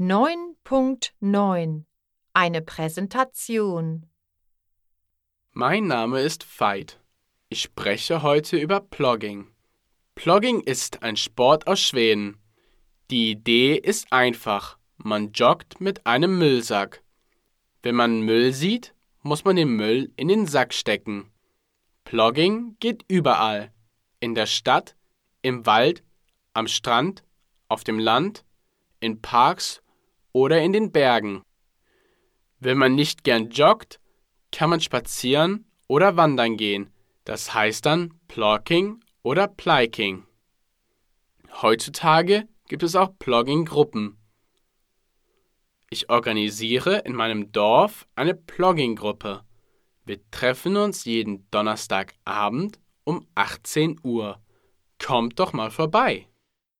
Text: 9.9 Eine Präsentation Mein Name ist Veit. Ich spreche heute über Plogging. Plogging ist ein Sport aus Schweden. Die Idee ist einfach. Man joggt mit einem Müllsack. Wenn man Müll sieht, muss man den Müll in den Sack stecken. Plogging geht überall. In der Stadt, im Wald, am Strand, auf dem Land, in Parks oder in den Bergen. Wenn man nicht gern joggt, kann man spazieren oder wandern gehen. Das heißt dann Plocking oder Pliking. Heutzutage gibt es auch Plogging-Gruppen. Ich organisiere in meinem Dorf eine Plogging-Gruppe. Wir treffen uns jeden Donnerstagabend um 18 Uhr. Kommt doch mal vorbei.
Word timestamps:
9.9 0.00 1.82
Eine 2.32 2.62
Präsentation 2.62 4.06
Mein 5.50 5.88
Name 5.88 6.20
ist 6.20 6.46
Veit. 6.60 7.00
Ich 7.48 7.62
spreche 7.62 8.22
heute 8.22 8.58
über 8.58 8.78
Plogging. 8.78 9.48
Plogging 10.14 10.60
ist 10.60 11.02
ein 11.02 11.16
Sport 11.16 11.66
aus 11.66 11.80
Schweden. 11.80 12.38
Die 13.10 13.32
Idee 13.32 13.74
ist 13.74 14.12
einfach. 14.12 14.78
Man 14.98 15.32
joggt 15.32 15.80
mit 15.80 16.06
einem 16.06 16.38
Müllsack. 16.38 17.02
Wenn 17.82 17.96
man 17.96 18.20
Müll 18.20 18.52
sieht, 18.52 18.94
muss 19.22 19.44
man 19.44 19.56
den 19.56 19.70
Müll 19.70 20.12
in 20.14 20.28
den 20.28 20.46
Sack 20.46 20.74
stecken. 20.74 21.32
Plogging 22.04 22.76
geht 22.78 23.04
überall. 23.08 23.72
In 24.20 24.36
der 24.36 24.46
Stadt, 24.46 24.94
im 25.42 25.66
Wald, 25.66 26.04
am 26.54 26.68
Strand, 26.68 27.24
auf 27.66 27.82
dem 27.82 27.98
Land, 27.98 28.44
in 29.00 29.20
Parks 29.20 29.82
oder 30.32 30.60
in 30.60 30.72
den 30.72 30.92
Bergen. 30.92 31.42
Wenn 32.60 32.78
man 32.78 32.94
nicht 32.94 33.24
gern 33.24 33.50
joggt, 33.50 34.00
kann 34.52 34.70
man 34.70 34.80
spazieren 34.80 35.66
oder 35.86 36.16
wandern 36.16 36.56
gehen. 36.56 36.90
Das 37.24 37.54
heißt 37.54 37.86
dann 37.86 38.14
Plocking 38.28 39.00
oder 39.22 39.48
Pliking. 39.48 40.26
Heutzutage 41.62 42.48
gibt 42.68 42.82
es 42.82 42.94
auch 42.94 43.10
Plogging-Gruppen. 43.18 44.16
Ich 45.90 46.10
organisiere 46.10 46.98
in 46.98 47.14
meinem 47.14 47.50
Dorf 47.50 48.06
eine 48.14 48.34
Plogging-Gruppe. 48.34 49.42
Wir 50.04 50.30
treffen 50.30 50.76
uns 50.76 51.04
jeden 51.04 51.50
Donnerstagabend 51.50 52.78
um 53.04 53.26
18 53.34 54.00
Uhr. 54.02 54.40
Kommt 55.02 55.38
doch 55.38 55.52
mal 55.52 55.70
vorbei. 55.70 56.27